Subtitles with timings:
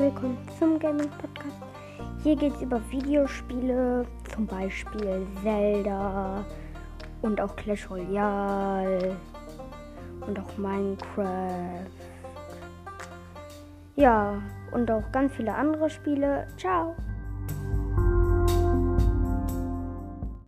[0.00, 1.58] willkommen zum Gaming Podcast.
[2.22, 6.42] Hier geht es über Videospiele, zum Beispiel Zelda
[7.20, 9.14] und auch Clash Royale
[10.26, 11.84] und auch Minecraft.
[13.96, 14.40] Ja,
[14.72, 16.46] und auch ganz viele andere Spiele.
[16.56, 16.96] Ciao!